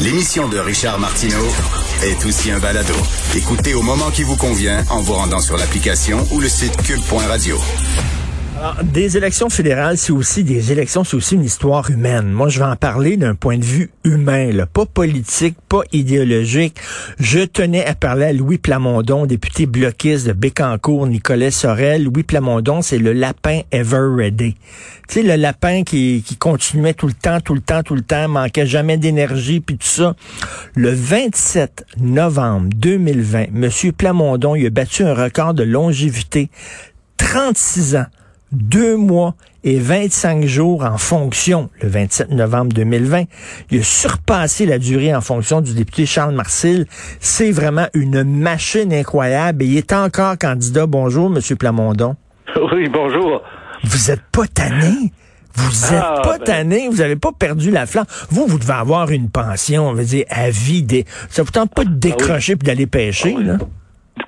L'émission 0.00 0.48
de 0.48 0.58
Richard 0.58 0.98
Martineau 0.98 1.46
est 2.02 2.24
aussi 2.26 2.50
un 2.50 2.58
balado. 2.58 2.94
Écoutez 3.34 3.74
au 3.74 3.82
moment 3.82 4.10
qui 4.10 4.22
vous 4.22 4.36
convient 4.36 4.84
en 4.90 5.00
vous 5.00 5.14
rendant 5.14 5.40
sur 5.40 5.56
l'application 5.56 6.26
ou 6.30 6.40
le 6.40 6.48
site 6.48 6.76
cube.radio. 6.82 7.58
Alors, 8.64 8.82
des 8.82 9.18
élections 9.18 9.50
fédérales, 9.50 9.98
c'est 9.98 10.10
aussi 10.12 10.42
des 10.42 10.72
élections, 10.72 11.04
c'est 11.04 11.18
aussi 11.18 11.34
une 11.34 11.44
histoire 11.44 11.90
humaine. 11.90 12.32
Moi, 12.32 12.48
je 12.48 12.60
vais 12.60 12.64
en 12.64 12.76
parler 12.76 13.18
d'un 13.18 13.34
point 13.34 13.58
de 13.58 13.64
vue 13.64 13.90
humain, 14.04 14.52
là, 14.52 14.64
pas 14.64 14.86
politique, 14.86 15.58
pas 15.68 15.82
idéologique. 15.92 16.78
Je 17.18 17.40
tenais 17.40 17.84
à 17.84 17.94
parler 17.94 18.24
à 18.24 18.32
Louis 18.32 18.56
Plamondon, 18.56 19.26
député 19.26 19.66
bloquiste 19.66 20.26
de 20.26 20.32
Bécancourt, 20.32 21.06
Nicolas 21.06 21.50
Sorel. 21.50 22.04
Louis 22.04 22.22
Plamondon, 22.22 22.80
c'est 22.80 22.96
le 22.96 23.12
lapin 23.12 23.60
ever 23.70 24.08
ready. 24.16 24.54
Tu 25.08 25.16
sais, 25.16 25.22
le 25.22 25.36
lapin 25.36 25.82
qui, 25.82 26.24
continuait 26.38 26.94
tout 26.94 27.08
le 27.08 27.12
temps, 27.12 27.42
tout 27.42 27.54
le 27.54 27.60
temps, 27.60 27.82
tout 27.82 27.94
le 27.94 28.00
temps, 28.00 28.28
manquait 28.28 28.66
jamais 28.66 28.96
d'énergie, 28.96 29.60
puis 29.60 29.76
tout 29.76 29.86
ça. 29.86 30.16
Le 30.74 30.90
27 30.90 31.84
novembre 32.00 32.70
2020, 32.74 33.50
Monsieur 33.52 33.92
Plamondon, 33.92 34.54
il 34.54 34.64
a 34.64 34.70
battu 34.70 35.02
un 35.02 35.12
record 35.12 35.52
de 35.52 35.64
longévité. 35.64 36.48
36 37.18 37.96
ans 37.96 38.06
deux 38.54 38.96
mois 38.96 39.34
et 39.64 39.78
25 39.78 40.44
jours 40.44 40.84
en 40.84 40.98
fonction, 40.98 41.70
le 41.80 41.88
27 41.88 42.30
novembre 42.30 42.72
2020. 42.74 43.24
Il 43.70 43.80
a 43.80 43.82
surpassé 43.82 44.66
la 44.66 44.78
durée 44.78 45.14
en 45.14 45.20
fonction 45.20 45.60
du 45.60 45.74
député 45.74 46.06
Charles 46.06 46.34
Marcil. 46.34 46.86
C'est 47.20 47.50
vraiment 47.50 47.86
une 47.94 48.22
machine 48.24 48.92
incroyable 48.92 49.62
et 49.62 49.66
il 49.66 49.76
est 49.78 49.92
encore 49.92 50.36
candidat. 50.38 50.86
Bonjour, 50.86 51.30
Monsieur 51.30 51.56
Plamondon. 51.56 52.16
Oui, 52.72 52.88
bonjour. 52.88 53.42
Vous 53.82 54.10
êtes 54.10 54.22
pas 54.30 54.46
tanné? 54.46 55.12
Vous 55.56 55.84
êtes 55.86 56.00
Ah, 56.02 56.20
pas 56.22 56.38
ben- 56.38 56.44
tanné, 56.44 56.88
vous 56.88 57.00
avez 57.00 57.16
pas 57.16 57.30
perdu 57.32 57.70
la 57.70 57.86
flamme? 57.86 58.06
Vous, 58.30 58.46
vous 58.46 58.58
devez 58.58 58.72
avoir 58.72 59.10
une 59.10 59.28
pension, 59.30 59.88
on 59.88 59.92
va 59.94 60.02
dire, 60.04 60.24
à 60.28 60.50
vie. 60.50 60.82
Des... 60.82 61.04
Ça 61.30 61.42
vous 61.42 61.50
tente 61.50 61.72
pas 61.74 61.84
de 61.84 61.94
décrocher 61.94 62.56
puis 62.56 62.66
d'aller 62.66 62.86
pêcher, 62.86 63.34
Ah 63.36 63.38
oui. 63.40 63.44
là? 63.44 63.58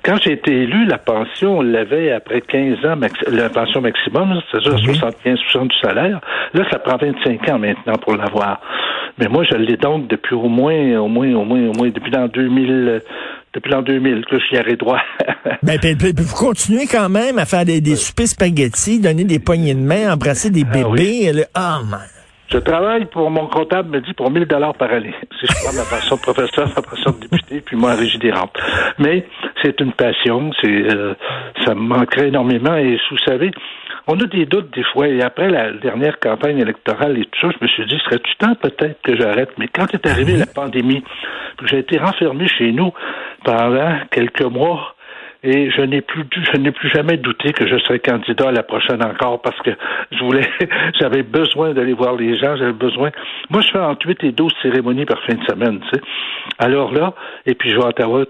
Quand 0.03 0.17
j'ai 0.21 0.33
été 0.33 0.51
élu, 0.63 0.85
la 0.85 0.97
pension, 0.97 1.59
on 1.59 1.61
l'avait 1.61 2.11
après 2.11 2.41
15 2.41 2.85
ans, 2.85 2.95
max- 2.97 3.23
la 3.27 3.49
pension 3.49 3.79
maximum, 3.81 4.39
c'est-à-dire 4.51 4.73
Oui. 4.87 4.95
75 4.97 5.39
du 5.67 5.77
salaire. 5.81 6.19
Là, 6.53 6.63
ça 6.69 6.79
prend 6.79 6.97
25 6.97 7.47
ans 7.49 7.59
maintenant 7.59 7.95
pour 8.01 8.15
l'avoir. 8.15 8.59
Mais 9.17 9.27
moi, 9.27 9.43
je 9.49 9.55
l'ai 9.55 9.77
donc 9.77 10.07
depuis 10.07 10.35
au 10.35 10.47
moins, 10.49 10.97
au 10.99 11.07
moins, 11.07 11.33
au 11.33 11.43
moins, 11.45 11.67
au 11.69 11.73
moins, 11.73 11.89
depuis 11.89 12.11
l'an 12.11 12.27
2000, 12.27 12.69
euh, 12.71 12.99
depuis 13.53 13.71
l'an 13.71 13.81
2000 13.81 14.25
que 14.25 14.37
j'y 14.39 14.59
aurai 14.59 14.75
droit. 14.75 15.01
Ben, 15.63 15.79
puis, 15.79 15.95
puis- 15.95 16.13
puis 16.13 16.23
vous 16.25 16.35
continuez 16.35 16.85
quand 16.85 17.09
même 17.09 17.39
à 17.39 17.45
faire 17.45 17.65
des, 17.65 17.81
des 17.81 17.95
soupers 17.95 18.27
spaghettis, 18.27 18.99
donner 18.99 19.23
des 19.23 19.39
poignées 19.39 19.73
de 19.73 19.79
main, 19.79 20.13
embrasser 20.13 20.49
des 20.51 20.63
Ah 20.69 20.73
bébés. 20.73 21.31
là. 21.33 21.43
Ah, 21.55 21.79
man. 21.89 21.99
Je 22.49 22.57
travaille 22.59 23.05
pour 23.05 23.29
mon 23.29 23.47
comptable 23.47 23.89
me 23.89 24.01
dit 24.01 24.13
pour 24.13 24.31
1000 24.31 24.45
dollars 24.45 24.73
par 24.73 24.91
année. 24.91 25.13
Si 25.39 25.47
je 25.47 25.53
prends 25.63 25.75
ma 25.75 25.83
pension 25.83 26.15
de 26.15 26.21
professeur, 26.21 26.69
ma 26.75 26.81
pension 26.81 27.11
de 27.11 27.27
député, 27.27 27.61
puis 27.61 27.75
moi 27.75 27.93
régie 27.93 28.17
des 28.19 28.31
rentes. 28.31 28.57
Mais 28.99 29.25
c'est 29.61 29.79
une 29.81 29.91
passion, 29.91 30.51
c'est 30.61 30.67
euh, 30.69 31.13
ça 31.65 31.75
me 31.75 31.81
manquerait 31.81 32.29
énormément. 32.29 32.75
Et 32.75 32.97
vous 33.11 33.17
savez, 33.25 33.51
on 34.07 34.17
a 34.19 34.25
des 34.25 34.45
doutes 34.45 34.73
des 34.73 34.83
fois. 34.83 35.09
Et 35.09 35.21
après 35.21 35.49
la 35.49 35.73
dernière 35.73 36.19
campagne 36.19 36.59
électorale 36.59 37.17
et 37.17 37.25
tout 37.25 37.39
ça, 37.41 37.49
je 37.59 37.63
me 37.63 37.67
suis 37.67 37.85
dit, 37.85 37.99
serait-tu 38.05 38.35
temps 38.37 38.55
peut-être 38.55 39.01
que 39.01 39.17
j'arrête? 39.17 39.49
Mais 39.57 39.67
quand 39.67 39.93
est 39.93 40.07
arrivée 40.07 40.37
la 40.37 40.45
pandémie, 40.45 41.03
que 41.57 41.67
j'ai 41.67 41.79
été 41.79 41.97
renfermé 41.97 42.47
chez 42.47 42.71
nous 42.71 42.93
pendant 43.43 43.97
quelques 44.09 44.43
mois, 44.43 44.95
et 45.49 45.71
je 45.71 45.81
n'ai 45.81 46.01
plus 46.01 46.23
je 46.53 46.59
n'ai 46.59 46.71
plus 46.71 46.89
jamais 46.89 47.15
douté 47.17 47.53
que 47.53 47.65
je 47.67 47.77
serais 47.79 47.99
candidat 47.99 48.49
à 48.49 48.51
la 48.51 48.63
prochaine 48.63 49.01
encore 49.03 49.41
parce 49.41 49.59
que 49.61 49.71
je 50.11 50.23
voulais 50.23 50.47
j'avais 50.99 51.23
besoin 51.23 51.73
d'aller 51.73 51.93
voir 51.93 52.15
les 52.15 52.37
gens, 52.37 52.55
j'avais 52.57 52.73
besoin. 52.73 53.11
Moi 53.49 53.61
je 53.61 53.71
fais 53.71 53.79
entre 53.79 54.05
8 54.07 54.23
et 54.25 54.31
12 54.33 54.51
cérémonies 54.61 55.05
par 55.05 55.21
fin 55.23 55.35
de 55.35 55.43
semaine, 55.45 55.79
tu 55.79 55.95
sais. 55.97 56.01
Alors 56.59 56.91
là, 56.93 57.13
et 57.45 57.55
puis 57.55 57.69
je 57.69 57.77
vais 57.77 57.83
à 57.85 57.87
Ottawa 57.87 58.25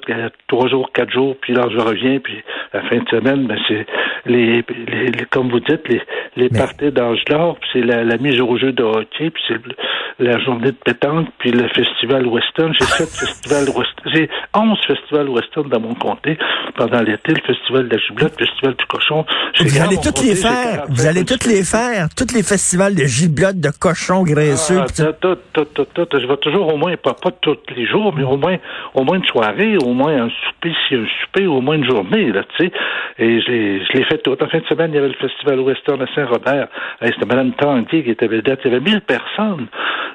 trois 0.47 0.67
jours, 0.67 0.91
quatre 0.93 1.11
jours, 1.11 1.35
puis 1.41 1.53
là 1.53 1.63
je 1.71 1.77
reviens, 1.79 2.19
puis 2.19 2.41
la 2.73 2.81
fin 2.83 2.97
de 2.97 3.09
semaine, 3.09 3.47
ben 3.47 3.57
c'est 3.67 3.85
les, 4.25 4.63
les, 4.87 5.05
les- 5.07 5.25
comme 5.31 5.49
vous 5.49 5.59
dites, 5.59 5.87
les, 5.87 6.01
les 6.35 6.49
Mais- 6.51 6.59
parties 6.59 6.91
d'âge 6.91 7.23
d'or, 7.25 7.57
puis 7.59 7.69
c'est 7.73 7.81
la, 7.81 8.03
la 8.03 8.17
mise 8.17 8.39
au 8.41 8.57
jeu 8.57 8.71
de 8.73 8.83
hockey, 8.83 9.29
puis 9.31 9.43
c'est 9.47 9.53
le- 9.55 9.75
la 10.19 10.39
journée 10.39 10.71
de 10.71 10.77
pétanque, 10.83 11.27
puis 11.37 11.51
le 11.51 11.67
festival 11.69 12.25
western. 12.25 12.73
J'ai 12.73 12.85
sept 12.85 13.09
festivals 13.25 13.69
western, 13.69 14.11
j'ai 14.13 14.29
11 14.53 14.77
festivals 14.87 15.29
western 15.29 15.69
dans 15.69 15.79
mon 15.79 15.93
comté 15.95 16.37
pendant 16.75 17.01
l'été, 17.01 17.33
le 17.33 17.41
festival 17.41 17.87
de 17.87 17.95
la 17.95 18.01
giblotte, 18.01 18.39
le 18.39 18.45
festival 18.45 18.75
du 18.75 18.85
cochon. 18.85 19.25
Vous 19.59 19.81
allez 19.81 19.97
toutes 19.97 20.23
les 20.23 20.35
faire. 20.35 20.85
45 20.85 20.89
Vous 20.89 21.07
allez 21.07 21.25
toutes 21.25 21.45
les 21.45 21.63
faire. 21.63 22.07
Tous 22.15 22.33
les 22.33 22.43
festivals 22.43 22.95
de 22.95 23.03
giblottes, 23.03 23.59
de 23.59 23.69
cochons 23.69 24.23
graisseux. 24.23 24.79
ah. 24.79 24.85
Je 24.99 26.27
vais 26.27 26.37
toujours 26.37 26.73
au 26.73 26.77
moins, 26.77 26.95
pas, 26.97 27.13
pas 27.13 27.31
tous 27.41 27.57
les 27.75 27.85
jours, 27.85 28.13
mais 28.15 28.23
au 28.23 28.37
moins, 28.37 28.57
au 28.93 29.03
moins 29.03 29.17
une 29.17 29.25
soirée, 29.25 29.77
au 29.77 29.93
moins 29.93 30.25
un 30.25 30.29
souper, 30.29 30.73
si 30.87 30.95
un 30.95 31.05
souper, 31.21 31.47
au 31.47 31.61
moins 31.61 31.75
une 31.75 31.85
journée, 31.85 32.31
là, 32.31 32.43
tu 32.57 32.65
sais. 32.65 32.71
Et 33.19 33.41
je 33.41 33.51
l'ai, 33.97 34.03
fait 34.05 34.19
tout. 34.19 34.31
En 34.31 34.47
fin 34.47 34.59
de 34.59 34.65
semaine, 34.65 34.91
il 34.91 34.95
y 34.95 34.97
avait 34.99 35.07
le 35.07 35.15
Festival 35.15 35.59
Western 35.59 36.01
à 36.01 36.07
Saint-Robert. 36.13 36.67
C'était 37.01 37.25
Mme 37.25 37.53
Tanguy 37.53 38.03
qui 38.03 38.11
était 38.11 38.27
vedette. 38.27 38.59
Il 38.63 38.71
y 38.71 38.75
avait 38.75 38.83
1000 38.83 39.01
personnes. 39.01 39.67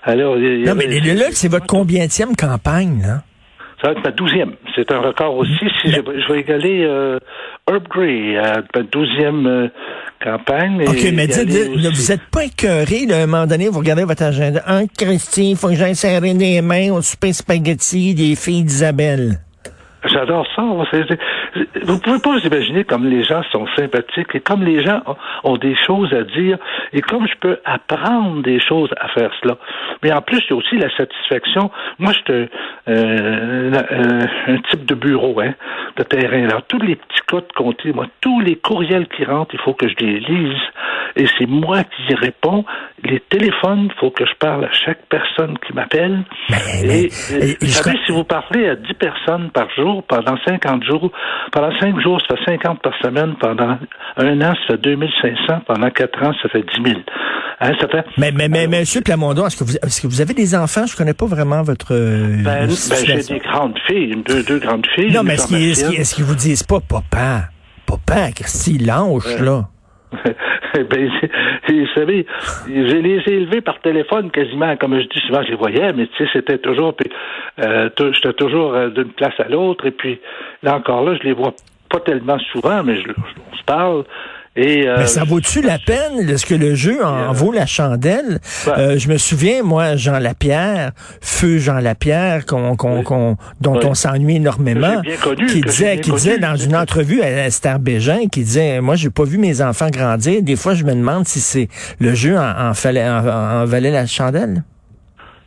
Alors, 0.04 0.36
il 0.38 0.44
y- 0.44 0.54
il 0.56 0.60
y 0.62 0.64
Non, 0.64 0.75
mais 0.75 0.86
les- 0.86 1.14
là, 1.14 1.26
c'est 1.32 1.48
votre 1.48 1.66
combienième 1.66 2.34
campagne, 2.38 3.00
là? 3.03 3.22
Ça 3.80 3.88
va 3.88 3.94
être 3.98 4.04
ma 4.04 4.10
douzième. 4.12 4.53
C'est 4.76 4.92
un 4.92 5.00
record 5.00 5.36
aussi. 5.36 5.53
Si 5.82 5.91
je, 5.91 5.97
je 5.97 6.32
vais 6.32 6.41
égaler 6.41 6.84
euh, 6.84 7.19
Herb 7.69 7.82
Gray 7.88 8.36
à 8.36 8.62
ma 8.76 8.82
douzième 8.84 9.44
euh, 9.47 9.69
campagne. 10.22 10.84
OK, 10.86 11.04
mais 11.12 11.26
dites, 11.26 11.48
aussi- 11.48 11.88
vous 11.91 12.12
êtes 12.12 12.25
pas 12.31 12.44
écœuré, 12.44 13.06
là, 13.08 13.16
à 13.16 13.22
un 13.22 13.26
moment 13.26 13.47
donné, 13.47 13.69
vous 13.69 13.81
regardez 13.81 14.04
votre 14.04 14.22
agenda. 14.22 14.62
Un, 14.69 14.86
Christy, 14.86 15.50
il 15.50 15.56
faut 15.56 15.69
que 15.69 15.75
j'aille 15.75 15.97
serrer 15.97 16.32
les 16.32 16.62
mains 16.62 16.92
au 16.92 17.02
souper 17.02 17.32
spaghetti 17.32 18.14
des 18.14 18.36
filles 18.36 18.62
d'Isabelle. 18.62 19.41
J'adore 20.04 20.47
ça. 20.54 20.62
Vous 21.82 21.98
pouvez 22.00 22.18
pas 22.18 22.30
vous 22.32 22.46
imaginer 22.46 22.84
comme 22.84 23.06
les 23.06 23.22
gens 23.24 23.42
sont 23.52 23.66
sympathiques 23.76 24.34
et 24.34 24.40
comme 24.40 24.62
les 24.64 24.82
gens 24.84 25.02
ont, 25.44 25.56
des 25.56 25.74
choses 25.86 26.12
à 26.12 26.22
dire 26.22 26.58
et 26.92 27.00
comme 27.00 27.26
je 27.28 27.34
peux 27.40 27.58
apprendre 27.64 28.42
des 28.42 28.58
choses 28.60 28.90
à 29.00 29.08
faire 29.08 29.30
cela. 29.42 29.56
Mais 30.02 30.12
en 30.12 30.22
plus, 30.22 30.38
il 30.46 30.50
y 30.50 30.52
a 30.54 30.56
aussi 30.56 30.76
la 30.78 30.88
satisfaction. 30.96 31.70
Moi, 31.98 32.12
je 32.12 32.18
suis 32.32 32.48
euh, 32.88 33.72
euh, 33.74 34.26
un 34.48 34.56
type 34.70 34.84
de 34.86 34.94
bureau, 34.94 35.40
hein, 35.40 35.54
de 35.96 36.02
terrain. 36.02 36.44
Alors, 36.48 36.62
tous 36.66 36.78
les 36.80 36.96
petits 36.96 37.20
cas 37.28 37.36
de 37.40 37.52
comté, 37.54 37.92
moi, 37.92 38.06
tous 38.20 38.40
les 38.40 38.56
courriels 38.56 39.06
qui 39.08 39.24
rentrent, 39.24 39.54
il 39.54 39.60
faut 39.60 39.74
que 39.74 39.88
je 39.88 39.94
les 40.00 40.20
lise. 40.20 40.58
Et 41.16 41.26
c'est 41.38 41.46
moi 41.46 41.84
qui 41.84 42.12
y 42.12 42.14
réponds. 42.14 42.64
Les 43.04 43.20
téléphones, 43.20 43.88
il 43.92 43.98
faut 44.00 44.10
que 44.10 44.24
je 44.24 44.34
parle 44.38 44.64
à 44.64 44.72
chaque 44.72 45.04
personne 45.10 45.58
qui 45.66 45.72
m'appelle. 45.74 46.20
Mais- 46.48 46.56
Et, 46.82 47.08
mais- 47.32 47.50
et- 47.50 47.56
vous 47.60 47.66
savez, 47.66 47.98
si 48.06 48.12
vous 48.12 48.24
parlez 48.24 48.69
à 48.69 48.76
10 48.76 48.94
personnes 48.94 49.50
par 49.50 49.69
jour 49.70 50.02
pendant 50.04 50.36
50 50.46 50.84
jours, 50.84 51.10
pendant 51.50 51.70
5 51.80 52.00
jours, 52.00 52.20
ça 52.28 52.36
fait 52.36 52.53
50 52.53 52.80
par 52.82 52.94
semaine. 53.03 53.34
Pendant 53.41 53.78
un 54.16 54.41
an, 54.42 54.54
ça 54.66 54.75
fait 54.75 54.78
2500. 54.82 55.60
Pendant 55.66 55.91
4 55.91 56.22
ans, 56.22 56.32
ça 56.42 56.48
fait 56.48 56.62
10 56.84 56.91
000. 56.91 57.00
Hein, 57.60 57.72
ça 57.80 57.88
fait... 57.88 58.04
Mais, 58.19 58.32
mais, 58.32 58.48
mais, 58.48 58.66
monsieur 58.66 59.00
Plamondon, 59.03 59.47
est-ce 59.47 59.56
que 59.56 59.64
vous, 59.64 59.76
est-ce 59.76 60.00
que 60.02 60.06
vous 60.06 60.20
avez 60.20 60.34
des 60.34 60.54
enfants? 60.54 60.84
Je 60.86 60.97
connais 60.97 61.14
pas 61.14 61.26
vraiment 61.26 61.62
votre, 61.62 61.94
euh, 61.94 62.42
Ben, 62.42 62.66
ben, 62.66 62.70
j'ai 62.70 63.34
des 63.34 63.38
grandes 63.41 63.78
filles, 63.86 64.16
deux, 64.26 64.42
deux 64.42 64.58
grandes 64.58 64.86
filles. 64.94 65.12
Non, 65.12 65.22
mais 65.22 65.34
est-ce 65.34 65.47
qu'ils, 65.48 65.70
est-ce 65.70 65.88
qu'ils- 65.88 66.00
est-ce 66.00 66.14
qu'ils 66.14 66.25
vous 66.25 66.34
disent 66.34 66.64
pas, 66.64 66.81
papa, 66.81 67.48
papa, 67.86 68.32
Christy, 68.34 68.78
lâche, 68.78 69.38
là? 69.41 69.69
ben, 70.75 71.10
vous 71.69 71.86
savez, 71.94 72.26
je 72.66 72.97
les 72.97 73.22
ai 73.26 73.32
élevés 73.34 73.60
par 73.60 73.81
téléphone 73.81 74.31
quasiment, 74.31 74.76
comme 74.76 74.94
je 74.98 75.04
dis 75.06 75.20
souvent, 75.26 75.42
je 75.42 75.50
les 75.50 75.56
voyais, 75.56 75.92
mais 75.92 76.06
tu 76.06 76.25
sais, 76.25 76.31
c'était 76.32 76.58
toujours, 76.58 76.94
puis 76.97 77.10
euh, 77.58 77.88
j'étais 78.14 78.32
toujours 78.34 78.74
euh, 78.74 78.88
d'une 78.90 79.12
place 79.12 79.34
à 79.38 79.48
l'autre, 79.48 79.86
et 79.86 79.90
puis 79.92 80.20
là 80.62 80.76
encore 80.76 81.04
là, 81.04 81.16
je 81.20 81.26
les 81.26 81.34
vois 81.34 81.54
pas 81.90 82.00
tellement 82.00 82.38
souvent, 82.52 82.82
mais 82.82 82.96
je, 82.96 83.08
on 83.52 83.56
se 83.56 83.62
parle. 83.64 84.04
Et, 84.54 84.86
euh, 84.86 84.96
Mais 84.98 85.06
ça 85.06 85.24
vaut-tu 85.24 85.62
la 85.62 85.78
peine? 85.78 86.28
Est-ce 86.28 86.44
que 86.44 86.54
le 86.54 86.74
jeu 86.74 87.02
en 87.02 87.30
euh, 87.30 87.32
vaut 87.32 87.52
la 87.52 87.64
chandelle? 87.64 88.38
Euh, 88.68 88.98
je 88.98 89.08
me 89.08 89.16
souviens, 89.16 89.62
moi, 89.62 89.96
Jean 89.96 90.18
Lapierre, 90.18 90.90
feu 91.22 91.56
Jean 91.56 91.78
Lapierre, 91.78 92.44
qu'on, 92.44 92.76
qu'on, 92.76 92.99
Oui. 92.99 93.02
qu'on- 93.04 93.37
dont 93.62 93.78
Oui. 93.78 93.87
on 93.87 93.94
s'ennuie 93.94 94.37
énormément, 94.37 95.00
bien 95.00 95.16
connu, 95.16 95.46
qui 95.46 95.62
disait, 95.62 95.99
qui 96.00 96.10
disait 96.12 96.37
dans 96.38 96.56
une 96.56 96.76
entrevue 96.76 97.22
à 97.22 97.46
Esther 97.46 97.78
Bégin, 97.78 98.26
qui 98.31 98.40
disait, 98.40 98.82
moi, 98.82 98.94
j'ai 98.94 99.08
pas 99.08 99.25
vu 99.25 99.38
mes 99.38 99.62
enfants 99.62 99.88
grandir. 99.88 100.43
Des 100.43 100.56
fois, 100.56 100.75
je 100.75 100.84
me 100.84 100.93
demande 100.94 101.26
si 101.26 101.40
c'est 101.40 101.69
le 101.99 102.12
jeu 102.14 102.37
en, 102.37 102.69
en, 102.69 102.75
fallait, 102.75 103.08
en, 103.08 103.26
en 103.26 103.64
valait 103.64 103.90
la 103.90 104.04
chandelle. 104.06 104.64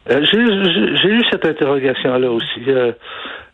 Euh, 0.09 0.23
j'ai 0.31 1.09
eu 1.09 1.23
cette 1.31 1.45
interrogation-là 1.45 2.29
aussi. 2.29 2.63
Euh, 2.67 2.91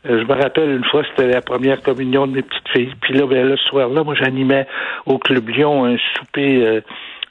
euh, 0.10 0.20
je 0.22 0.26
me 0.26 0.34
rappelle 0.34 0.72
une 0.72 0.84
fois, 0.86 1.04
c'était 1.10 1.32
la 1.32 1.42
première 1.42 1.82
communion 1.82 2.28
de 2.28 2.34
mes 2.34 2.42
petites 2.42 2.70
filles. 2.70 2.94
Puis 3.02 3.14
là, 3.14 3.26
ben, 3.26 3.48
le 3.48 3.58
soir-là, 3.58 4.04
moi, 4.04 4.16
j'animais 4.16 4.68
au 5.06 5.18
Club 5.18 5.48
Lyon 5.50 5.86
un 5.86 5.98
souper. 6.16 6.66
euh, 6.66 6.82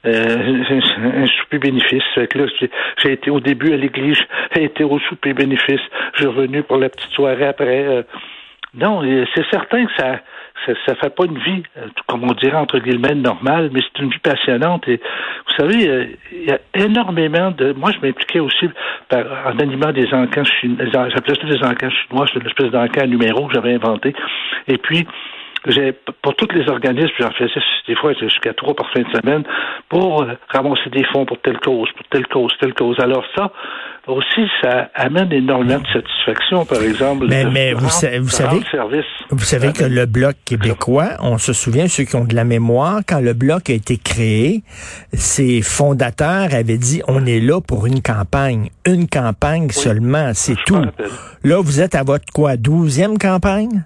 euh, 0.06 0.62
un 1.14 1.26
souper 1.26 1.58
bénéfice. 1.58 2.02
Là, 2.16 2.46
j'ai 3.02 3.12
été 3.12 3.30
au 3.30 3.40
début 3.40 3.72
à 3.72 3.76
l'église, 3.76 4.18
j'ai 4.54 4.64
été 4.64 4.84
au 4.84 4.98
souper 4.98 5.34
bénéfice, 5.34 5.80
je 6.14 6.20
suis 6.20 6.26
revenu 6.26 6.62
pour 6.62 6.78
la 6.78 6.88
petite 6.88 7.10
soirée 7.10 7.46
après. 7.46 7.84
euh. 7.86 8.02
non, 8.74 9.02
euh, 9.04 9.26
c'est 9.34 9.44
certain 9.50 9.84
que 9.84 9.92
ça 9.98 10.20
ça, 10.66 10.72
ça 10.86 10.94
fait 10.94 11.14
pas 11.14 11.24
une 11.24 11.38
vie, 11.38 11.62
euh, 11.76 11.86
comme 12.06 12.24
on 12.24 12.32
dirait 12.32 12.56
entre 12.56 12.78
guillemets 12.78 13.14
normale, 13.14 13.70
mais 13.72 13.80
c'est 13.80 14.02
une 14.02 14.10
vie 14.10 14.18
passionnante. 14.18 14.86
Et 14.88 14.96
vous 14.96 15.54
savez, 15.56 15.88
euh, 15.88 16.06
il 16.32 16.48
y 16.48 16.52
a 16.52 16.58
énormément 16.74 17.50
de. 17.50 17.72
Moi, 17.72 17.90
je 17.92 18.06
m'impliquais 18.06 18.40
aussi 18.40 18.68
par, 19.08 19.24
en 19.46 19.58
animant 19.58 19.92
des 19.92 20.12
encans 20.12 20.44
chinois. 20.44 20.86
J'appelais 20.92 21.34
ça 21.34 21.46
des 21.46 21.66
encans 21.66 21.90
chinois, 21.90 22.26
c'est 22.32 22.40
une 22.40 22.46
espèce 22.46 22.70
d'encan 22.70 23.06
numéro 23.06 23.46
que 23.46 23.54
j'avais 23.54 23.74
inventé. 23.74 24.14
Et 24.68 24.78
puis, 24.78 25.06
pour 26.22 26.34
tous 26.36 26.48
les 26.54 26.68
organismes, 26.68 27.12
j'en 27.18 27.30
faisais 27.32 27.60
des 27.86 27.96
fois 27.96 28.12
jusqu'à 28.14 28.54
trois 28.54 28.74
par 28.74 28.90
fin 28.92 29.02
de 29.02 29.10
semaine 29.20 29.42
pour 29.88 30.22
euh, 30.22 30.34
ramasser 30.48 30.90
des 30.90 31.04
fonds 31.12 31.26
pour 31.26 31.40
telle 31.40 31.58
cause, 31.58 31.88
pour 31.96 32.06
telle 32.08 32.26
cause, 32.28 32.52
telle 32.60 32.74
cause. 32.74 32.98
Alors 33.00 33.24
ça 33.36 33.52
aussi, 34.06 34.48
ça 34.62 34.90
amène 34.94 35.32
énormément 35.32 35.80
de 35.80 35.86
satisfaction, 35.86 36.64
par 36.64 36.82
exemple. 36.82 37.26
Mais, 37.28 37.44
mais 37.44 37.72
vous, 37.74 37.88
savez, 37.88 38.18
vous 38.18 38.28
savez, 38.28 38.60
vous 39.30 39.38
savez 39.38 39.72
que 39.72 39.84
le 39.84 40.06
bloc 40.06 40.36
québécois, 40.44 41.10
on 41.20 41.38
se 41.38 41.52
souvient 41.52 41.86
ceux 41.86 42.04
qui 42.04 42.16
ont 42.16 42.24
de 42.24 42.34
la 42.34 42.44
mémoire, 42.44 43.00
quand 43.06 43.20
le 43.20 43.34
bloc 43.34 43.68
a 43.70 43.74
été 43.74 43.98
créé, 43.98 44.62
ses 45.12 45.62
fondateurs 45.62 46.54
avaient 46.54 46.78
dit 46.78 47.02
on 47.08 47.26
est 47.26 47.40
là 47.40 47.60
pour 47.60 47.86
une 47.86 48.00
campagne, 48.02 48.70
une 48.86 49.08
campagne 49.08 49.68
seulement, 49.70 50.30
c'est 50.34 50.56
tout. 50.66 50.84
Là, 51.44 51.60
vous 51.60 51.80
êtes 51.80 51.94
à 51.94 52.02
votre 52.02 52.32
quoi, 52.32 52.56
douzième 52.56 53.18
campagne? 53.18 53.84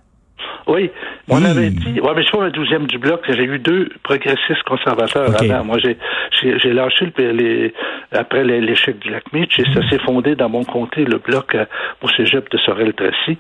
Oui, 0.67 0.91
on 1.29 1.45
avait 1.45 1.71
dit, 1.71 2.01
ouais, 2.01 2.13
mais 2.15 2.23
je 2.23 2.29
suis 2.29 2.37
pas 2.37 2.45
le 2.45 2.51
douzième 2.51 2.87
du 2.87 2.99
bloc, 2.99 3.23
j'ai 3.29 3.45
eu 3.45 3.59
deux 3.59 3.89
progressistes 4.03 4.63
conservateurs 4.65 5.31
avant. 5.41 5.65
Moi, 5.65 5.79
j'ai, 5.79 5.97
j'ai, 6.41 6.73
lâché 6.73 7.13
le, 7.17 7.33
les, 7.33 7.75
après 8.13 8.45
l'échec 8.45 8.99
du 8.99 9.11
lac 9.11 9.25
Mitch 9.33 9.59
et 9.59 9.65
ça 9.73 9.89
s'est 9.89 9.99
fondé 9.99 10.35
dans 10.35 10.49
mon 10.49 10.65
comté, 10.65 11.05
le 11.05 11.19
bloc 11.19 11.55
euh, 11.55 11.65
au 12.03 12.09
cégep 12.09 12.51
de 12.51 12.59
Sorel-Tracy. 12.59 13.39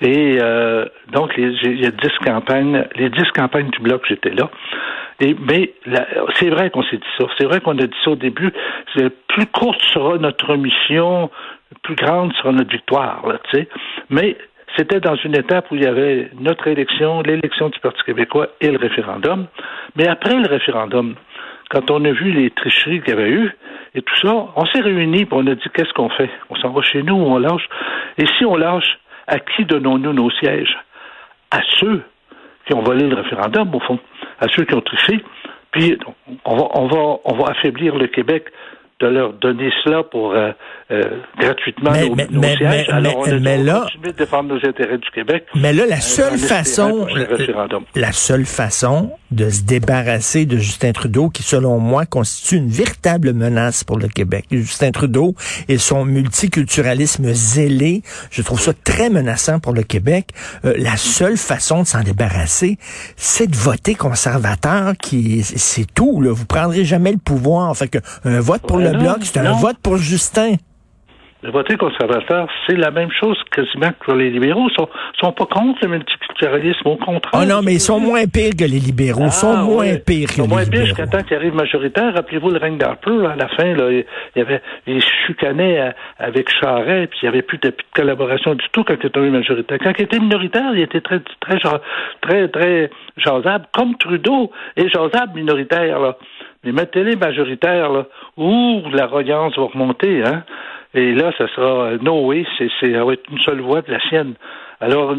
Et 0.00 0.38
euh, 0.40 0.86
donc, 1.12 1.32
il 1.36 1.80
y 1.80 1.86
a 1.86 1.90
dix 1.90 2.18
campagnes, 2.24 2.84
les 2.96 3.10
dix 3.10 3.30
campagnes 3.34 3.70
du 3.70 3.80
bloc, 3.80 4.04
j'étais 4.08 4.30
là. 4.30 4.50
Et, 5.20 5.34
mais 5.34 5.72
c'est 6.36 6.48
vrai 6.48 6.70
qu'on 6.70 6.84
s'est 6.84 6.96
dit 6.96 7.12
ça. 7.18 7.24
C'est 7.36 7.44
vrai 7.44 7.60
qu'on 7.60 7.76
a 7.78 7.86
dit 7.86 7.96
ça 8.04 8.12
au 8.12 8.16
début. 8.16 8.52
Plus 8.94 9.46
courte 9.46 9.82
sera 9.92 10.16
notre 10.18 10.54
mission, 10.54 11.30
plus 11.82 11.96
grande 11.96 12.32
sera 12.34 12.52
notre 12.52 12.70
victoire. 12.70 13.26
Là, 13.26 13.40
sais. 13.52 13.68
mais 14.10 14.36
c'était 14.78 15.00
dans 15.00 15.16
une 15.16 15.34
étape 15.36 15.70
où 15.72 15.74
il 15.74 15.82
y 15.82 15.86
avait 15.86 16.30
notre 16.38 16.68
élection, 16.68 17.20
l'élection 17.22 17.68
du 17.68 17.80
Parti 17.80 18.00
québécois 18.04 18.46
et 18.60 18.70
le 18.70 18.78
référendum. 18.78 19.48
Mais 19.96 20.06
après 20.06 20.36
le 20.36 20.48
référendum, 20.48 21.16
quand 21.70 21.90
on 21.90 22.04
a 22.04 22.12
vu 22.12 22.30
les 22.30 22.50
tricheries 22.50 23.00
qu'il 23.00 23.10
y 23.10 23.12
avait 23.12 23.30
eu 23.30 23.50
et 23.96 24.02
tout 24.02 24.16
ça, 24.22 24.32
on 24.54 24.66
s'est 24.66 24.80
réunis 24.80 25.22
et 25.22 25.28
on 25.32 25.46
a 25.48 25.54
dit 25.56 25.68
qu'est-ce 25.74 25.92
qu'on 25.94 26.10
fait? 26.10 26.30
On 26.48 26.54
s'en 26.56 26.70
va 26.70 26.82
chez 26.82 27.02
nous 27.02 27.14
ou 27.14 27.26
on 27.26 27.38
lâche? 27.38 27.68
Et 28.18 28.26
si 28.38 28.44
on 28.44 28.56
lâche, 28.56 28.98
à 29.26 29.40
qui 29.40 29.64
donnons-nous 29.64 30.12
nos 30.12 30.30
sièges? 30.30 30.78
À 31.50 31.60
ceux 31.80 32.02
qui 32.66 32.74
ont 32.74 32.82
volé 32.82 33.08
le 33.08 33.16
référendum, 33.16 33.74
au 33.74 33.80
fond, 33.80 33.98
à 34.40 34.46
ceux 34.54 34.64
qui 34.64 34.74
ont 34.74 34.80
triché. 34.80 35.24
Puis 35.72 35.98
on 36.44 36.86
va 36.86 37.50
affaiblir 37.50 37.96
le 37.96 38.06
Québec 38.06 38.44
de 39.00 39.06
leur 39.06 39.32
donner 39.34 39.70
cela 39.84 40.02
pour 40.02 40.32
euh, 40.32 40.50
euh, 40.90 41.02
gratuitement 41.38 41.92
mais, 41.92 42.08
nos, 42.08 42.14
mais, 42.16 42.26
nos 42.30 42.42
sièges. 42.42 42.58
Mais, 42.60 42.90
Alors, 42.90 43.18
on 43.18 43.24
a 43.24 43.38
mais 43.38 43.58
là, 43.58 43.86
de 44.02 44.10
défendre 44.10 44.54
nos 44.54 44.68
intérêts 44.68 44.98
du 44.98 45.10
Québec. 45.10 45.46
Mais 45.54 45.72
là, 45.72 45.86
la 45.86 46.00
seule 46.00 46.38
façon, 46.38 47.06
la 47.94 48.12
seule 48.12 48.44
façon 48.44 49.12
de 49.30 49.50
se 49.50 49.62
débarrasser 49.62 50.46
de 50.46 50.56
Justin 50.58 50.92
Trudeau, 50.92 51.28
qui 51.28 51.42
selon 51.42 51.78
moi 51.78 52.06
constitue 52.06 52.56
une 52.56 52.68
véritable 52.68 53.32
menace 53.32 53.84
pour 53.84 53.98
le 53.98 54.08
Québec. 54.08 54.46
Justin 54.50 54.90
Trudeau 54.90 55.34
et 55.68 55.78
son 55.78 56.04
multiculturalisme 56.04 57.32
zélé, 57.32 58.02
je 58.30 58.42
trouve 58.42 58.60
ça 58.60 58.72
très 58.84 59.10
menaçant 59.10 59.60
pour 59.60 59.72
le 59.72 59.82
Québec. 59.82 60.30
Euh, 60.64 60.74
la 60.78 60.96
seule 60.96 61.36
façon 61.36 61.82
de 61.82 61.86
s'en 61.86 62.02
débarrasser, 62.02 62.78
c'est 63.16 63.46
de 63.46 63.56
voter 63.56 63.94
conservateur, 63.94 64.94
qui 64.96 65.42
c'est 65.42 65.86
tout. 65.92 66.20
Là. 66.20 66.32
Vous 66.32 66.46
prendrez 66.46 66.84
jamais 66.84 67.12
le 67.12 67.18
pouvoir. 67.18 67.76
Fait 67.76 67.88
que 67.88 67.98
un 68.24 68.40
vote 68.40 68.62
pour 68.62 68.78
le 68.78 68.92
bloc, 68.92 69.18
c'est 69.22 69.38
un 69.38 69.52
vote 69.52 69.78
pour 69.82 69.96
Justin. 69.96 70.56
Le 71.40 71.52
voter 71.52 71.76
conservateur, 71.76 72.48
c'est 72.66 72.74
la 72.74 72.90
même 72.90 73.12
chose 73.12 73.38
quasiment 73.52 73.90
que 73.90 74.04
pour 74.04 74.14
les 74.14 74.28
libéraux. 74.28 74.68
Ils 74.70 74.74
sont, 74.74 74.88
sont 75.20 75.30
pas 75.30 75.46
contre 75.46 75.78
le 75.82 75.88
multiculturalisme, 75.88 76.88
au 76.88 76.96
contraire. 76.96 77.40
Oh 77.40 77.46
non, 77.46 77.60
mais 77.62 77.74
ils 77.74 77.80
sont 77.80 78.00
moins 78.00 78.26
pires 78.26 78.56
que 78.58 78.64
les 78.64 78.80
libéraux. 78.80 79.26
Ils 79.26 79.30
sont 79.30 79.54
ah, 79.56 79.62
moins 79.62 79.94
pires 80.04 80.30
que 80.30 80.38
les 80.38 80.42
libéraux. 80.42 80.48
moins 80.48 80.64
pires 80.64 80.86
jusqu'à 80.86 81.06
temps 81.06 81.22
qu'ils 81.22 81.36
arrivent 81.36 81.54
majoritaires. 81.54 82.12
Rappelez-vous 82.12 82.50
le 82.50 82.58
règne 82.58 82.76
d'Harper, 82.76 83.24
à 83.24 83.36
la 83.36 83.46
fin, 83.50 83.72
là, 83.72 83.88
il 83.92 84.04
y 84.34 84.40
avait, 84.40 84.60
il 84.88 85.00
chucanait 85.00 85.80
euh, 85.80 85.90
avec 86.18 86.50
Charest, 86.50 87.10
puis 87.10 87.20
il 87.22 87.26
n'y 87.26 87.28
avait 87.28 87.42
plus 87.42 87.58
de, 87.58 87.72
collaboration 87.94 88.56
du 88.56 88.66
tout 88.72 88.82
quand 88.82 88.94
il 89.00 89.06
était 89.06 89.20
majoritaire. 89.20 89.78
Quand 89.80 89.92
il 89.96 90.02
était 90.02 90.18
minoritaire, 90.18 90.72
il 90.74 90.80
était 90.80 91.00
très, 91.00 91.20
très, 91.40 91.60
très, 92.20 92.48
très 92.48 92.90
jasable, 93.16 93.66
comme 93.72 93.96
Trudeau 93.96 94.50
est 94.76 94.88
jasable 94.88 95.34
minoritaire, 95.36 96.00
là. 96.00 96.16
Mais 96.64 96.72
mettez-les 96.72 97.14
majoritaires, 97.14 97.90
là, 97.90 98.06
où 98.36 98.82
l'arrogance 98.92 99.56
va 99.56 99.66
remonter, 99.66 100.24
hein. 100.24 100.42
Et 100.94 101.12
là, 101.14 101.32
ça 101.36 101.46
sera 101.48 101.84
euh, 101.84 101.98
no 102.00 102.26
way, 102.26 102.46
c'est, 102.56 102.68
ça 102.80 103.04
va 103.04 103.12
être 103.12 103.28
une 103.30 103.38
seule 103.40 103.60
voix 103.60 103.82
de 103.82 103.92
la 103.92 104.00
sienne. 104.08 104.34
Alors, 104.80 105.16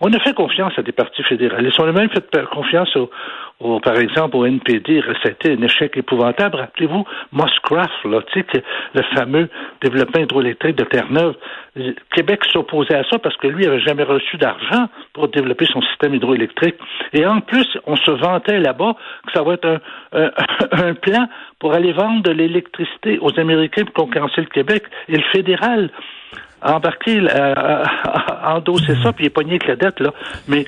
on 0.00 0.12
a 0.12 0.18
fait 0.20 0.34
confiance 0.34 0.72
à 0.78 0.82
des 0.82 0.92
partis 0.92 1.22
fédéralistes. 1.22 1.78
On 1.78 1.88
a 1.88 1.92
même 1.92 2.10
fait 2.10 2.24
confiance 2.50 2.96
au, 2.96 3.80
par 3.80 3.96
exemple, 3.96 4.36
au 4.36 4.44
NPD, 4.44 5.02
c'était 5.22 5.52
un 5.52 5.62
échec 5.62 5.96
épouvantable. 5.96 6.56
Rappelez-vous, 6.56 7.04
Moscraft, 7.30 7.92
là, 8.04 8.20
le 8.94 9.02
fameux 9.14 9.48
développement 9.80 10.22
hydroélectrique 10.22 10.76
de 10.76 10.84
Terre-Neuve. 10.84 11.36
Québec 12.14 12.40
s'opposait 12.52 12.96
à 12.96 13.04
ça 13.04 13.18
parce 13.18 13.36
que 13.36 13.46
lui 13.46 13.66
avait 13.66 13.80
jamais 13.80 14.02
reçu 14.02 14.36
d'argent 14.36 14.88
pour 15.12 15.28
développer 15.28 15.66
son 15.66 15.80
système 15.82 16.14
hydroélectrique. 16.14 16.76
Et 17.12 17.24
en 17.24 17.40
plus, 17.40 17.66
on 17.86 17.96
se 17.96 18.10
vantait 18.10 18.58
là-bas 18.58 18.96
que 19.26 19.32
ça 19.32 19.42
va 19.42 19.54
être 19.54 19.80
un, 20.12 20.30
un, 20.72 20.94
plan 21.00 21.28
pour 21.60 21.74
aller 21.74 21.92
vendre 21.92 22.22
de 22.22 22.30
l'électricité 22.30 23.18
aux 23.20 23.38
Américains 23.38 23.84
pour 23.84 24.06
concurrencer 24.06 24.40
le 24.40 24.48
Québec. 24.48 24.84
Et 25.08 25.16
le 25.16 25.24
fédéral 25.32 25.90
a 26.60 26.76
embarqué, 26.76 27.20
a, 27.28 28.54
endossé 28.54 28.94
ça, 29.02 29.12
puis 29.12 29.24
il 29.24 29.26
est 29.26 29.30
pogné 29.30 29.52
avec 29.52 29.66
la 29.66 29.76
dette, 29.76 30.00
là. 30.00 30.12
Mais 30.48 30.64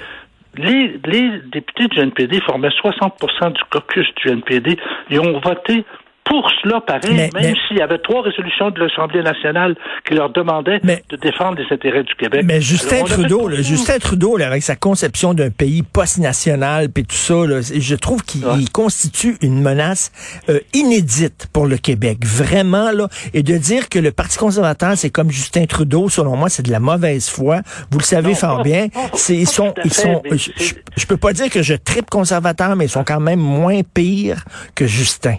les, 0.56 1.00
les 1.04 1.40
députés 1.52 1.88
du 1.88 1.98
NPD 1.98 2.40
formaient 2.40 2.68
60% 2.68 3.52
du 3.52 3.62
caucus 3.70 4.06
du 4.16 4.28
NPD. 4.30 4.78
Ils 5.10 5.20
ont 5.20 5.40
voté 5.40 5.84
pour 6.24 6.50
cela, 6.62 6.80
pareil, 6.80 7.30
même 7.34 7.54
s'il 7.68 7.76
y 7.76 7.82
avait 7.82 7.98
trois 7.98 8.22
résolutions 8.22 8.70
de 8.70 8.80
l'Assemblée 8.80 9.22
nationale 9.22 9.76
qui 10.08 10.14
leur 10.14 10.30
demandaient 10.30 10.80
de 10.80 11.16
défendre 11.16 11.58
les 11.58 11.66
intérêts 11.70 12.02
du 12.02 12.14
Québec. 12.14 12.42
Mais 12.44 12.60
Justin 12.60 13.04
Trudeau, 13.04 13.50
Justin 13.50 13.98
Trudeau, 13.98 14.40
avec 14.40 14.62
sa 14.62 14.74
conception 14.74 15.34
d'un 15.34 15.50
pays 15.50 15.82
post-national, 15.82 16.88
puis 16.88 17.04
tout 17.04 17.14
ça, 17.14 17.34
je 17.34 17.94
trouve 17.94 18.22
qu'il 18.24 18.70
constitue 18.72 19.36
une 19.42 19.60
menace 19.60 20.12
euh, 20.48 20.60
inédite 20.72 21.48
pour 21.52 21.66
le 21.66 21.76
Québec, 21.76 22.18
vraiment 22.24 22.90
là. 22.90 23.08
Et 23.34 23.42
de 23.42 23.56
dire 23.56 23.88
que 23.88 23.98
le 23.98 24.10
Parti 24.10 24.38
conservateur, 24.38 24.96
c'est 24.96 25.10
comme 25.10 25.30
Justin 25.30 25.66
Trudeau, 25.66 26.08
selon 26.08 26.36
moi, 26.36 26.48
c'est 26.48 26.64
de 26.64 26.70
la 26.70 26.80
mauvaise 26.80 27.28
foi. 27.28 27.60
Vous 27.90 27.98
le 27.98 28.04
savez 28.04 28.34
fort 28.34 28.62
bien. 28.62 28.88
C'est 29.12 29.36
ils 29.36 29.48
sont, 29.48 29.74
ils 29.84 29.92
sont. 29.92 30.22
Je, 30.30 30.72
je, 30.96 31.06
peux 31.06 31.16
pas 31.16 31.32
dire 31.32 31.50
que 31.50 31.62
je 31.62 31.74
tripe 31.74 32.08
conservateur, 32.08 32.76
mais 32.76 32.86
ils 32.86 32.90
sont 32.90 33.04
quand 33.04 33.20
même 33.20 33.40
moins 33.40 33.82
pires 33.82 34.44
que 34.74 34.86
Justin. 34.86 35.36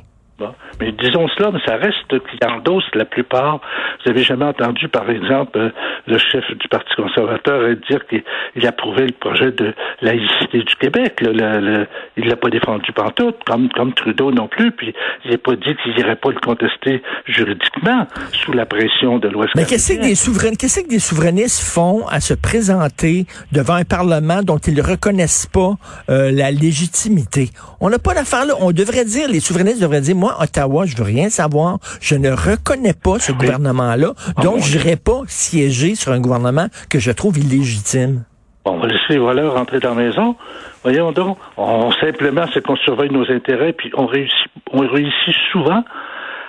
Mais 0.79 0.91
disons 0.91 1.27
cela, 1.29 1.51
mais 1.51 1.59
ça 1.65 1.77
reste 1.77 2.09
qu'ils 2.09 2.49
endossent 2.49 2.93
la 2.93 3.05
plupart. 3.05 3.61
Vous 4.03 4.11
avez 4.11 4.23
jamais 4.23 4.45
entendu, 4.45 4.89
par 4.89 5.09
exemple, 5.09 5.57
euh, 5.57 5.69
le 6.07 6.17
chef 6.17 6.43
du 6.57 6.67
Parti 6.67 6.93
conservateur 6.95 7.61
dire 7.89 8.05
qu'il 8.07 8.67
approuvait 8.67 9.05
le 9.07 9.13
projet 9.13 9.51
de 9.51 9.73
laïcité 10.01 10.59
du 10.59 10.75
Québec. 10.75 11.21
Le, 11.21 11.87
il 12.17 12.27
l'a 12.27 12.35
pas 12.35 12.49
défendu 12.49 12.91
pantoute, 12.91 13.37
comme, 13.45 13.69
comme 13.69 13.93
Trudeau 13.93 14.31
non 14.31 14.47
plus, 14.47 14.71
puis 14.71 14.93
il 15.23 15.31
n'a 15.31 15.37
pas 15.37 15.55
dit 15.55 15.75
qu'il 15.81 15.93
n'irait 15.95 16.17
pas 16.17 16.29
le 16.29 16.39
contester 16.39 17.01
juridiquement 17.25 18.07
sous 18.33 18.51
la 18.51 18.65
pression 18.65 19.19
de 19.19 19.29
l'Ouest. 19.29 19.53
Mais 19.55 19.65
qu'est-ce 19.65 19.93
que 19.93 20.01
des 20.01 20.15
souverainistes, 20.15 20.59
qu'est-ce 20.59 20.81
que 20.81 20.89
des 20.89 20.99
souverainistes 20.99 21.61
font 21.61 22.05
à 22.07 22.19
se 22.19 22.33
présenter 22.33 23.25
devant 23.51 23.75
un 23.75 23.85
Parlement 23.85 24.41
dont 24.43 24.57
ils 24.57 24.75
ne 24.75 24.81
reconnaissent 24.81 25.47
pas 25.47 25.75
euh, 26.09 26.31
la 26.31 26.51
légitimité? 26.51 27.49
On 27.79 27.89
n'a 27.89 27.99
pas 27.99 28.13
d'affaire 28.13 28.45
là. 28.45 28.53
On 28.59 28.71
devrait 28.71 29.05
dire, 29.05 29.29
les 29.29 29.39
souverainistes 29.39 29.81
devraient 29.81 30.01
dire, 30.01 30.15
moi, 30.25 30.37
Ottawa, 30.41 30.87
je 30.87 30.97
veux 30.97 31.03
rien 31.03 31.29
savoir. 31.29 31.77
Je 32.01 32.15
ne 32.15 32.31
reconnais 32.31 32.95
pas 32.95 33.19
ce 33.19 33.31
gouvernement-là. 33.31 34.13
Ah 34.17 34.41
donc, 34.41 34.61
je 34.61 34.75
n'irai 34.75 34.95
pas 34.95 35.21
siéger 35.27 35.93
sur 35.93 36.13
un 36.13 36.19
gouvernement 36.19 36.65
que 36.89 36.97
je 36.97 37.11
trouve 37.11 37.37
illégitime. 37.37 38.23
Bon, 38.65 38.71
on 38.71 38.79
va 38.79 38.87
laisser 38.87 39.09
les 39.09 39.17
voleurs 39.19 39.53
rentrer 39.53 39.79
dans 39.79 39.93
la 39.93 40.03
maison. 40.03 40.35
Voyons 40.81 41.11
donc, 41.11 41.37
on, 41.57 41.91
simplement, 41.91 42.45
c'est 42.51 42.65
qu'on 42.65 42.75
surveille 42.77 43.11
nos 43.11 43.29
intérêts, 43.31 43.73
puis 43.73 43.91
on 43.95 44.07
réussit, 44.07 44.49
on 44.73 44.79
réussit 44.79 45.35
souvent 45.51 45.83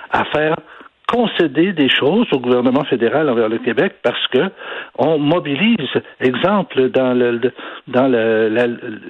à 0.09 0.25
faire 0.25 0.55
concéder 1.07 1.71
des 1.71 1.89
choses 1.89 2.27
au 2.31 2.39
gouvernement 2.39 2.83
fédéral 2.83 3.29
envers 3.29 3.47
le 3.47 3.59
Québec 3.59 3.93
parce 4.03 4.27
que 4.27 4.49
on 4.97 5.19
mobilise, 5.19 5.89
exemple, 6.19 6.89
dans 6.89 7.13
le 7.13 7.39
dans 7.87 8.07
le, 8.07 8.49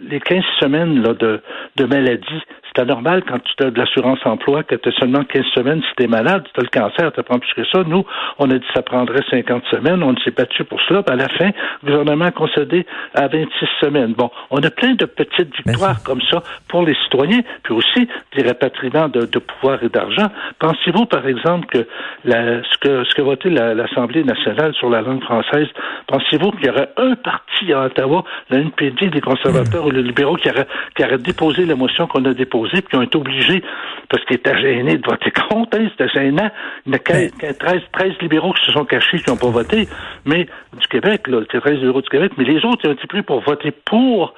les 0.07 0.19
15 0.19 0.43
semaines 0.59 1.01
là, 1.01 1.13
de, 1.13 1.41
de 1.77 1.85
maladie, 1.85 2.41
C'est 2.77 2.85
normal 2.85 3.23
quand 3.27 3.39
tu 3.39 3.63
as 3.63 3.71
de 3.71 3.79
l'assurance 3.79 4.19
emploi 4.23 4.61
que 4.61 4.75
tu 4.75 4.89
as 4.89 4.91
seulement 4.93 5.23
15 5.23 5.45
semaines 5.55 5.81
si 5.81 5.95
tu 5.97 6.03
es 6.03 6.07
malade, 6.07 6.43
tu 6.53 6.59
as 6.59 6.63
le 6.63 6.69
cancer, 6.69 7.11
tu 7.11 7.23
prends 7.23 7.39
plus 7.39 7.53
que 7.55 7.65
ça. 7.65 7.83
Nous, 7.83 8.05
on 8.37 8.51
a 8.51 8.53
dit 8.53 8.59
que 8.59 8.73
ça 8.75 8.83
prendrait 8.83 9.23
50 9.31 9.63
semaines, 9.71 10.03
on 10.03 10.13
ne 10.13 10.19
s'est 10.19 10.29
pas 10.29 10.43
battu 10.43 10.63
pour 10.63 10.79
cela. 10.87 11.01
À 11.07 11.15
la 11.15 11.27
fin, 11.29 11.49
le 11.83 11.89
gouvernement 11.89 12.25
a 12.25 12.31
concédé 12.31 12.85
à 13.15 13.27
26 13.27 13.49
semaines. 13.81 14.13
Bon, 14.13 14.29
on 14.51 14.59
a 14.59 14.69
plein 14.69 14.93
de 14.93 15.05
petites 15.05 15.55
victoires 15.55 16.03
comme 16.03 16.21
ça 16.29 16.43
pour 16.67 16.85
les 16.85 16.93
citoyens, 17.03 17.41
puis 17.63 17.73
aussi 17.73 18.07
des 18.35 18.43
rapatriements 18.43 19.09
de, 19.09 19.25
pouvoir 19.39 19.83
et 19.83 19.89
d'argent. 19.89 20.27
Pensez-vous, 20.59 21.05
par 21.05 21.27
exemple, 21.27 21.65
que 21.67 21.87
ce 22.25 22.77
que 22.79 23.03
ce 23.05 23.15
que 23.15 23.21
voté 23.23 23.49
l'Assemblée 23.49 24.23
nationale 24.23 24.75
sur 24.75 24.91
la 24.91 25.01
langue 25.01 25.23
française, 25.23 25.67
pensez-vous 26.05 26.51
qu'il 26.51 26.67
y 26.67 26.69
aurait 26.69 26.89
un 26.97 27.15
parti 27.15 27.73
à 27.73 27.85
Ottawa, 27.85 28.23
la 28.51 28.59
NPD, 28.59 29.09
des 29.09 29.21
conservateurs 29.21 29.85
ou 29.85 29.89
les 29.89 30.03
libéraux, 30.03 30.35
qui 30.35 30.49
aurait, 30.49 30.67
qui 30.95 31.03
aurait 31.03 31.17
déposé 31.17 31.65
la 31.65 31.75
motion 31.75 32.05
qu'on 32.05 32.23
a 32.25 32.33
déposée, 32.33 32.66
puis 32.71 32.89
qui 32.89 32.95
ont 32.95 33.01
été 33.01 33.17
obligés, 33.17 33.63
parce 34.09 34.23
qu'ils 34.25 34.37
étaient 34.37 34.59
gênés 34.59 34.97
de 34.97 35.05
voter 35.05 35.31
contre, 35.49 35.77
hein, 35.77 35.87
c'était 35.91 36.09
gênant. 36.09 36.49
Il 36.85 36.93
y 36.93 37.45
a 37.45 37.53
13, 37.53 37.81
13 37.91 38.11
libéraux 38.21 38.53
qui 38.53 38.65
se 38.65 38.71
sont 38.71 38.85
cachés, 38.85 39.19
qui 39.19 39.29
n'ont 39.29 39.37
pas 39.37 39.49
voté, 39.49 39.87
mais 40.25 40.47
du 40.79 40.87
Québec, 40.89 41.27
là, 41.27 41.39
le 41.39 41.45
13 41.45 41.79
libéraux 41.79 42.01
du 42.01 42.09
Québec, 42.09 42.31
mais 42.37 42.43
les 42.43 42.63
autres, 42.65 42.81
ils 42.83 42.89
ont 42.89 42.93
été 42.93 43.07
pris 43.07 43.21
pour 43.21 43.41
voter 43.41 43.71
pour, 43.71 44.33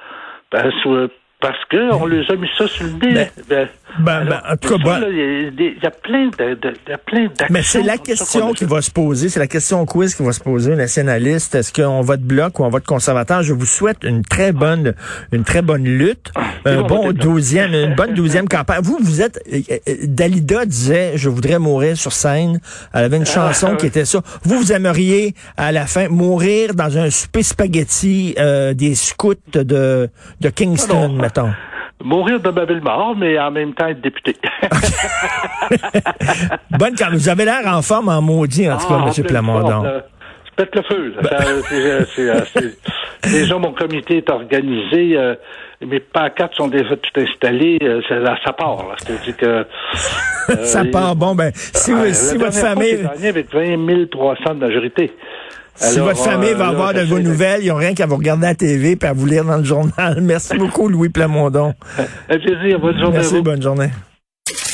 ben, 0.52 0.70
parce 1.40 1.58
qu'on 1.70 2.06
les 2.06 2.30
a 2.30 2.36
mis 2.36 2.48
ça 2.56 2.66
sur 2.66 2.84
le 2.84 2.92
nez. 2.92 3.30
Ben, 3.48 3.68
ben, 3.98 4.24
ben, 4.24 4.40
en 4.48 4.56
tout 4.56 4.78
cas, 4.78 5.00
il 5.08 5.78
y, 5.82 5.86
a 5.86 5.90
plein 5.90 6.26
de, 6.26 6.54
de, 6.54 6.70
de 6.70 6.96
plein 7.04 7.26
d'actions. 7.26 7.46
Mais 7.50 7.62
c'est 7.62 7.82
la 7.82 7.98
question 7.98 8.52
qui 8.52 8.64
va 8.64 8.82
se 8.82 8.90
poser, 8.90 9.28
c'est 9.28 9.40
la 9.40 9.46
question 9.46 9.84
quiz 9.86 10.14
qui 10.14 10.22
va 10.22 10.32
se 10.32 10.40
poser, 10.40 10.76
nationaliste. 10.76 11.54
Est-ce 11.54 11.72
qu'on 11.72 12.00
vote 12.02 12.20
bloc 12.20 12.58
ou 12.58 12.64
on 12.64 12.68
vote 12.68 12.84
conservateur? 12.84 13.42
Je 13.42 13.52
vous 13.52 13.66
souhaite 13.66 14.04
une 14.04 14.22
très 14.22 14.52
bonne, 14.52 14.94
une 15.32 15.44
très 15.44 15.62
bonne 15.62 15.84
lutte. 15.84 16.30
Ah, 16.34 16.50
un 16.66 16.82
bon 16.82 17.12
douzième, 17.12 17.72
une 17.72 17.94
bonne 17.94 18.14
douzième 18.14 18.48
campagne. 18.48 18.80
Vous, 18.82 18.98
vous 19.00 19.22
êtes, 19.22 19.40
euh, 19.52 19.60
euh, 19.88 19.94
Dalida 20.04 20.66
disait, 20.66 21.12
je 21.16 21.28
voudrais 21.28 21.58
mourir 21.58 21.96
sur 21.96 22.12
scène. 22.12 22.60
Elle 22.92 23.04
avait 23.04 23.16
une 23.16 23.22
ah, 23.22 23.52
chanson 23.52 23.76
qui 23.76 23.86
était 23.86 24.04
ça. 24.04 24.20
Vous, 24.44 24.58
vous 24.58 24.72
aimeriez, 24.72 25.34
à 25.56 25.72
la 25.72 25.86
fin, 25.86 26.08
mourir 26.08 26.74
dans 26.74 26.98
un 26.98 27.10
souper 27.10 27.42
spaghetti 27.42 28.34
euh, 28.38 28.74
des 28.74 28.94
scouts 28.94 29.34
de, 29.52 30.08
de 30.40 30.48
Kingston, 30.48 31.18
ah 31.22 31.29
Mourir 32.02 32.40
de 32.40 32.48
ma 32.50 32.64
ville 32.64 32.80
mort, 32.80 33.14
mais 33.16 33.38
en 33.38 33.50
même 33.50 33.74
temps 33.74 33.88
être 33.88 34.00
député. 34.00 34.34
Bonne 36.78 36.94
quand 36.96 37.10
vous 37.12 37.28
avez 37.28 37.44
l'air 37.44 37.66
en 37.66 37.82
forme 37.82 38.08
en 38.08 38.22
maudit, 38.22 38.70
en 38.70 38.78
tout 38.78 38.88
cas, 38.88 39.00
ah, 39.04 39.10
M. 39.14 39.24
Plamondon. 39.24 39.84
je 40.46 40.54
pète 40.56 40.74
le 40.74 40.82
feu. 40.82 41.14
déjà, 43.22 43.58
mon 43.58 43.72
comité 43.72 44.16
est 44.16 44.30
organisé. 44.30 45.18
Euh, 45.18 45.34
mes 45.86 46.00
pancartes 46.00 46.54
sont 46.54 46.68
déjà 46.68 46.96
tout 46.96 47.20
installées. 47.20 47.78
Euh, 47.82 48.00
ça, 48.08 48.52
part. 48.54 48.94
C'est-à-dire 48.98 49.36
que... 49.36 49.66
ça 50.64 50.80
euh, 50.80 50.90
part. 50.90 51.16
Bon, 51.16 51.34
ben, 51.34 51.50
si, 51.54 51.92
si 52.14 52.38
votre 52.38 52.54
famille... 52.54 53.06
avec 53.22 53.52
20 53.52 54.10
300 54.10 54.54
de 54.54 54.60
majorité 54.60 55.12
si 55.80 55.98
votre 55.98 56.22
famille 56.22 56.52
va 56.52 56.66
euh, 56.66 56.70
avoir 56.70 56.94
de 56.94 57.00
vos 57.00 57.18
nouvelles, 57.18 57.62
ils 57.62 57.68
n'ont 57.68 57.76
rien 57.76 57.94
qu'à 57.94 58.06
vous 58.06 58.16
regarder 58.16 58.46
à 58.46 58.50
la 58.50 58.54
TV 58.54 58.98
et 59.00 59.06
à 59.06 59.12
vous 59.12 59.26
lire 59.26 59.44
dans 59.44 59.56
le 59.56 59.64
journal. 59.64 60.18
Merci 60.20 60.56
beaucoup, 60.56 60.88
Louis 60.88 61.08
Plamondon. 61.08 61.74
Un 62.28 62.38
plaisir. 62.38 62.78
Bonne 62.78 62.98
journée. 62.98 63.18
Merci, 63.18 63.40
bonne 63.40 63.62
journée. 63.62 63.90